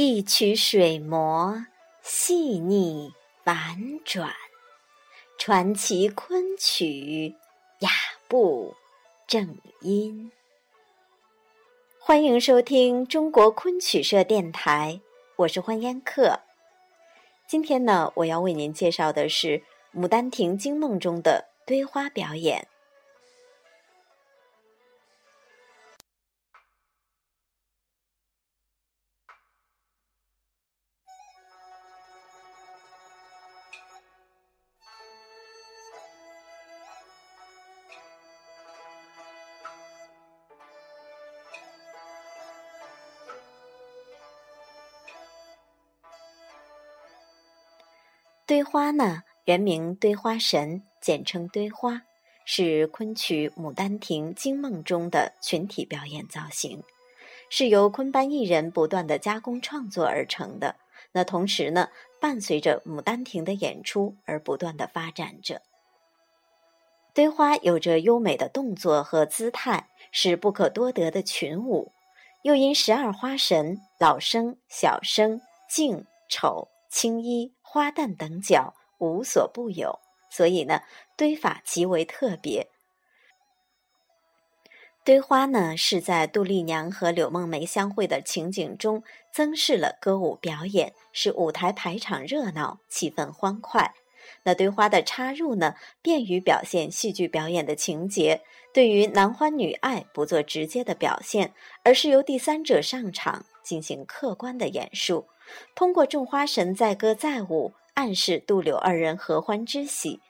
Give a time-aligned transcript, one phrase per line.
[0.00, 1.66] 一曲水磨
[2.02, 3.12] 细腻
[3.42, 4.32] 婉转，
[5.36, 7.34] 传奇昆曲
[7.80, 7.90] 雅
[8.28, 8.76] 步
[9.26, 10.30] 正音。
[11.98, 15.00] 欢迎收听中国昆曲社电台，
[15.34, 16.42] 我是欢烟客。
[17.48, 19.58] 今天呢，我要为您介绍的是
[19.92, 22.68] 《牡丹亭惊梦》中的堆花表演。
[48.48, 52.00] 堆花呢，原名堆花神，简称堆花，
[52.46, 56.82] 是昆曲《牡丹亭惊梦》中的群体表演造型，
[57.50, 60.76] 是由昆班艺人不断的加工创作而成的。
[61.12, 61.90] 那同时呢，
[62.22, 65.60] 伴随着《牡丹亭》的演出而不断的发展着。
[67.12, 71.92] 堆花有着优美的动作和姿态，是不可多得的群舞，
[72.44, 75.38] 又因十二花神老生、小生、
[75.68, 77.52] 净、丑、青衣。
[77.70, 79.98] 花旦等角无所不有，
[80.30, 80.80] 所以呢，
[81.18, 82.70] 堆法极为特别。
[85.04, 89.04] 堆花呢，是在杜丽娘和柳梦梅相会的情景中
[89.34, 93.94] 增饰了歌舞表演，使舞台排场热闹，气氛欢快。
[94.42, 98.40] 那堆花的插入呢，便于表现戏剧表演的情节，
[98.72, 101.52] 对于男欢女爱不做直接的表现，
[101.84, 105.26] 而是由第三者上场进行客观的演述。
[105.74, 110.20] 通过种花神载歌载舞，暗示杜柳二人合欢之喜。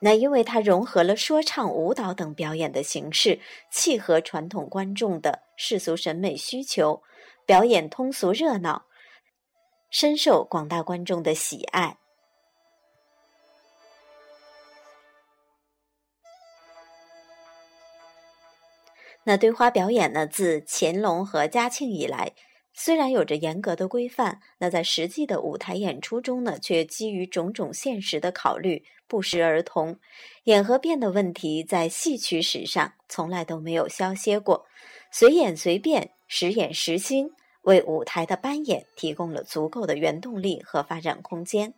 [0.00, 3.40] 那因为它融合了说唱、舞蹈等表演的形式，
[3.72, 7.02] 契合传统观众的世俗审美需求，
[7.44, 8.84] 表演通俗热闹，
[9.90, 11.96] 深受广大观众的喜爱。
[19.24, 20.26] 那堆花表演呢？
[20.26, 22.32] 自乾隆和嘉庆以来。
[22.72, 29.98] 虽然有着严格的规范，那在实际的舞台演出中呢，却基于种种现实的考虑，不时而同。
[30.44, 34.64] 演和变的问题在戏曲史上从来都没有消歇过，
[35.10, 41.74] 随演随变，时演时新，为舞台的扮演提供了足够的原动力和发展空间。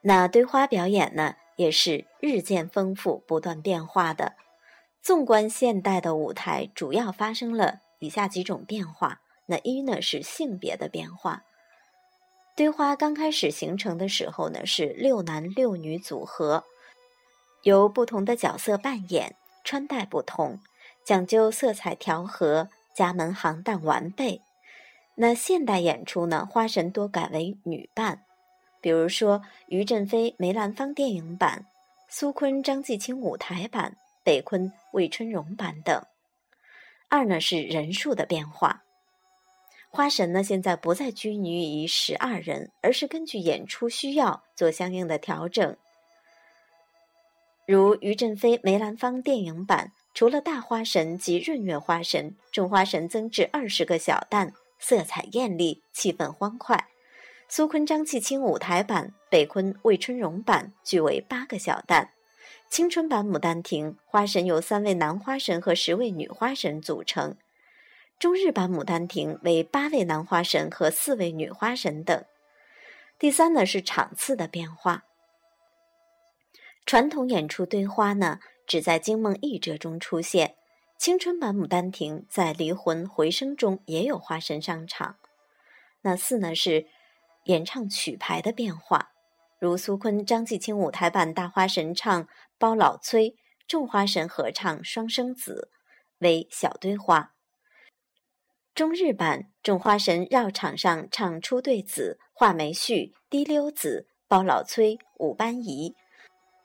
[0.00, 4.32] 那堆花表演呢，也是日渐丰富、不断变化的。
[5.02, 7.80] 纵观现代的舞台，主要发生了。
[7.98, 11.42] 以下几种变化，那一呢是性别的变化。
[12.54, 16.64] 堆花刚开始形成的时候呢，是六男六女组合，
[17.62, 20.60] 由不同的角色扮演，穿戴不同，
[21.04, 24.40] 讲究色彩调和，家门行当完备。
[25.16, 28.24] 那现代演出呢，花神多改为女扮，
[28.80, 31.66] 比如说于振飞、梅兰芳电影版、
[32.08, 36.04] 苏坤、张继青舞台版、北昆、魏春荣版等。
[37.08, 38.84] 二呢是人数的变化，
[39.90, 45.76] 花神呢现在不再拘泥于十二人，而是根据演出需要做相应的调整。
[47.66, 56.88] 如于振飞、梅兰芳电影版，除了大花神及闰月花神，众花神增至二十个小旦，色彩艳丽，气氛欢快。
[57.48, 62.08] 苏昆、张继青舞台版、北昆、魏春荣版俱为八个小旦。
[62.72, 67.36] 青春版《牡丹亭》花神由三位男花神和十位女花神组成，
[68.18, 72.24] 中日版《牡丹亭》为八位男花神和四位女花神等。
[73.18, 75.04] 第三呢是场次的变化。
[76.86, 80.56] 传统演出堆花呢只在惊梦一折中出现，
[80.96, 85.16] 青春版《牡丹亭》在离魂回声中也有花神上场。
[86.00, 86.86] 那四呢是
[87.44, 89.11] 演唱曲牌的变化。
[89.62, 92.24] 如苏昆、张继青舞台版大花神唱
[92.58, 93.30] 《包老崔》，
[93.68, 95.70] 众花神合唱《双生子》，
[96.18, 97.30] 为小堆花；
[98.74, 102.94] 中日版众花神绕场上唱《出对子》《画眉序》
[103.30, 105.90] 《滴溜子》《包老崔》《五班仪》，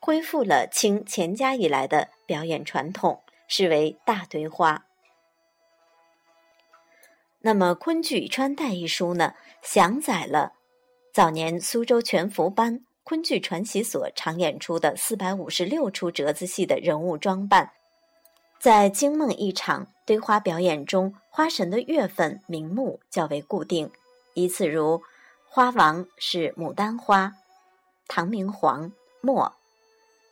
[0.00, 4.86] 恢复了清乾嘉以来的表演传统，是为大堆花。
[7.38, 10.54] 那么《昆剧穿戴》一书呢，详载了。
[11.12, 17.72] 早年苏州全福班昆剧传习所常演出的四百五十六出折子戏的人物装扮，
[18.60, 23.90] 在惊梦一场堆花表演中，花神的月份名目较为固定，
[24.34, 25.02] 依次如：
[25.48, 27.34] 花王是牡丹花、
[28.06, 29.52] 唐明皇、墨；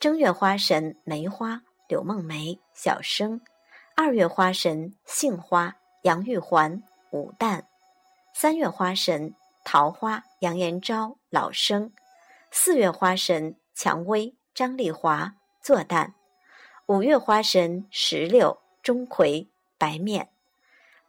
[0.00, 3.40] 正月花神梅花、柳梦梅、小生；
[3.94, 7.60] 二月花神杏花、杨玉环、武旦；
[8.34, 11.92] 三月花神桃花杨延昭、老生；
[12.50, 16.12] 四月花神蔷薇张丽华、坐旦；
[16.86, 19.48] 五月花神石榴钟馗、
[19.78, 20.26] 白面；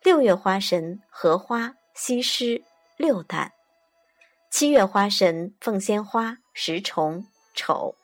[0.01, 2.63] 六月花神荷花西施、
[2.97, 3.50] 六旦；
[4.50, 7.95] 七月花神凤仙花石虫、丑；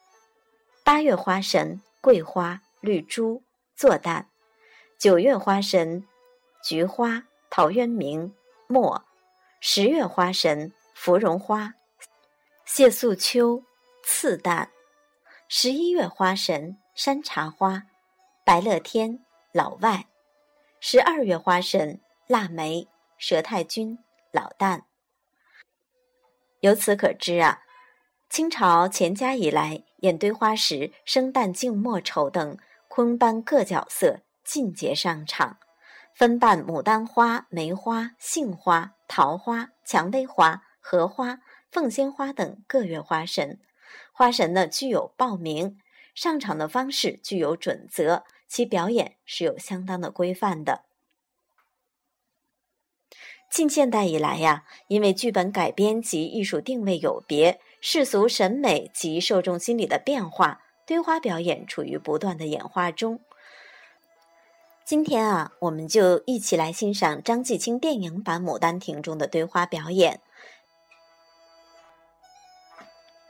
[0.84, 3.44] 八月花神桂花绿珠、
[3.76, 4.26] 坐旦；
[4.98, 6.06] 九月花神
[6.64, 8.36] 菊花陶渊明、
[8.68, 9.09] 墨；
[9.62, 11.74] 十月花神芙蓉花
[12.66, 13.62] 谢素秋、
[14.06, 14.70] 次旦；
[15.50, 17.84] 十一月花神山茶花
[18.46, 19.20] 白乐天、
[19.52, 20.08] 老外；
[20.80, 22.88] 十二月花神腊梅
[23.20, 24.00] 佘太君、
[24.32, 24.84] 老旦。
[26.62, 27.64] 由此可知啊，
[28.30, 32.58] 清朝乾嘉以来，演堆花时，生旦净末丑等
[32.88, 35.58] 昆班各角色尽皆上场。
[36.14, 41.40] 分扮牡丹花、梅花、杏花、桃花、蔷薇花、荷花、
[41.72, 43.60] 凤仙花等各月花神，
[44.12, 45.78] 花神呢具有报名
[46.14, 50.84] 上场的方式具有准则，其表演是有相当的规范的。
[53.50, 63.22] 近现代以来呀，因为剧本改编及艺术定位有别，世俗审美及受众心理的变化，堆花表演处于不断的演化中。
[64.90, 70.20] 今天啊，我们就一起来欣赏张继青电影版《牡丹亭》中的堆花表演。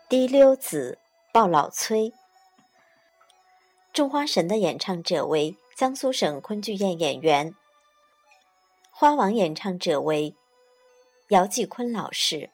[0.08, 0.98] 滴溜子
[1.34, 2.14] 抱老崔，
[3.92, 7.54] 种花神的演唱者为江苏省昆剧院演员，
[8.90, 10.34] 花王演唱者为
[11.28, 12.52] 姚继坤老师。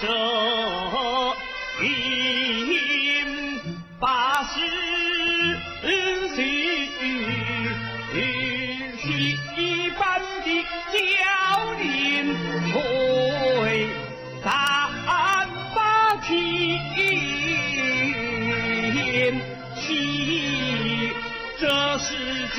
[0.00, 0.06] 这
[1.84, 1.86] 一
[2.64, 3.28] 念，
[4.00, 4.54] 八十
[5.82, 6.40] 四，
[9.60, 10.00] 一般
[10.42, 10.48] 的
[10.90, 10.96] 娇
[11.76, 11.84] 怜，
[12.72, 12.74] 会
[14.42, 14.48] 三
[15.74, 15.78] 八
[16.22, 16.30] 天
[19.76, 19.88] 起，
[21.58, 21.62] 这
[21.98, 22.08] 世
[22.56, 22.58] 界。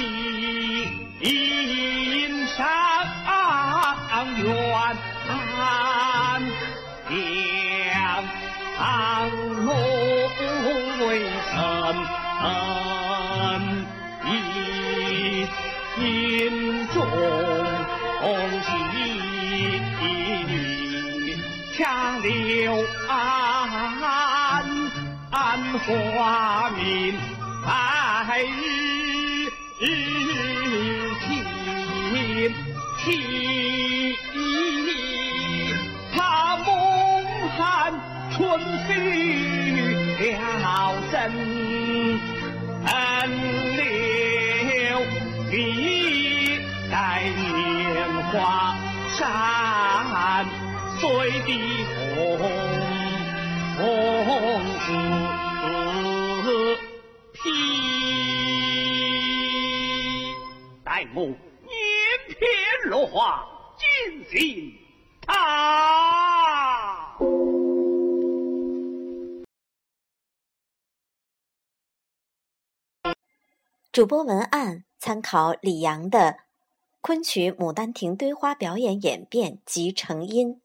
[15.97, 16.95] 心中
[18.61, 18.69] 喜，
[21.77, 21.79] 强
[22.21, 22.29] 留
[23.07, 23.11] 安
[25.29, 25.33] 安
[25.79, 26.79] 花明，
[27.65, 27.69] 白
[28.39, 28.43] 日
[29.77, 29.79] 晴
[33.03, 33.09] 晴，
[36.15, 36.15] 怕
[36.57, 36.67] 梦
[37.57, 37.59] 寒
[38.31, 38.37] 春
[38.87, 39.40] 去了真
[41.23, 41.31] 恩
[43.77, 43.81] 留，
[45.51, 45.55] 你
[46.89, 46.95] 待
[47.29, 47.93] 年
[48.31, 48.33] 华
[49.09, 49.19] 散
[50.99, 51.01] 碎
[51.41, 51.49] 的
[52.15, 52.17] 红
[53.77, 54.25] 红
[54.79, 54.83] 纸
[57.33, 57.39] 批，
[60.83, 61.17] 待我
[61.67, 61.69] 翩
[62.29, 62.39] 片
[62.89, 63.45] 落花
[63.77, 63.85] 尽
[64.27, 64.33] 尽
[65.27, 65.31] 头。
[73.91, 76.37] 主播文案参考李阳的
[77.01, 80.61] 昆曲《牡丹亭》堆花表演演变及成因。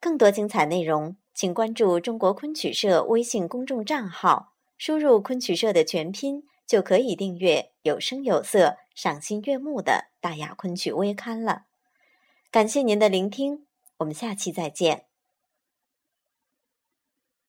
[0.00, 11.64] 更多精彩内容，请关注中国昆曲社微信公众账号，输入昆曲社的全拼，就可以订阅有声有色、赏心悦目的大雅昆曲微刊了。
[12.50, 13.66] 感谢您的聆听，
[13.98, 15.05] 我们下期再见。